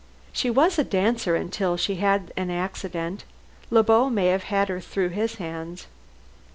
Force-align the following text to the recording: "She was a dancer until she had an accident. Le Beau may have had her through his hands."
"She 0.33 0.49
was 0.49 0.79
a 0.79 0.83
dancer 0.83 1.35
until 1.35 1.77
she 1.77 1.97
had 1.97 2.33
an 2.35 2.49
accident. 2.49 3.23
Le 3.69 3.83
Beau 3.83 4.09
may 4.09 4.29
have 4.29 4.45
had 4.45 4.67
her 4.67 4.79
through 4.81 5.09
his 5.09 5.35
hands." 5.35 5.85